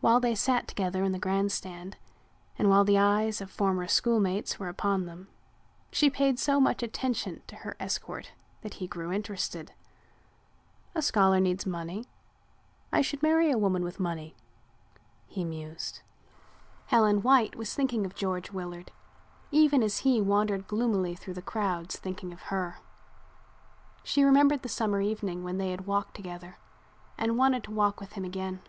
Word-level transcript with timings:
While 0.00 0.18
they 0.20 0.34
sat 0.34 0.66
together 0.66 1.04
in 1.04 1.12
the 1.12 1.18
grand 1.18 1.50
stand 1.52 1.96
and 2.58 2.68
while 2.68 2.84
the 2.84 2.98
eyes 2.98 3.40
of 3.40 3.50
former 3.52 3.86
schoolmates 3.86 4.58
were 4.58 4.68
upon 4.68 5.06
them, 5.06 5.28
she 5.92 6.10
paid 6.10 6.38
so 6.38 6.60
much 6.60 6.82
attention 6.82 7.40
to 7.46 7.56
her 7.56 7.76
escort 7.80 8.32
that 8.60 8.74
he 8.74 8.88
grew 8.88 9.12
interested. 9.12 9.72
"A 10.94 11.00
scholar 11.00 11.38
needs 11.40 11.64
money. 11.66 12.04
I 12.92 13.00
should 13.00 13.22
marry 13.22 13.50
a 13.50 13.56
woman 13.56 13.84
with 13.84 14.00
money," 14.00 14.34
he 15.26 15.42
mused. 15.44 16.02
Helen 16.86 17.22
White 17.22 17.54
was 17.54 17.72
thinking 17.74 18.04
of 18.04 18.16
George 18.16 18.50
Willard 18.50 18.90
even 19.52 19.82
as 19.84 19.98
he 19.98 20.20
wandered 20.20 20.66
gloomily 20.66 21.14
through 21.14 21.34
the 21.34 21.40
crowds 21.42 21.96
thinking 21.96 22.32
of 22.32 22.42
her. 22.52 22.78
She 24.02 24.24
remembered 24.24 24.62
the 24.62 24.68
summer 24.68 25.00
evening 25.00 25.44
when 25.44 25.58
they 25.58 25.70
had 25.70 25.86
walked 25.86 26.14
together 26.14 26.58
and 27.16 27.38
wanted 27.38 27.62
to 27.64 27.70
walk 27.70 28.00
with 28.00 28.14
him 28.14 28.24
again. 28.24 28.60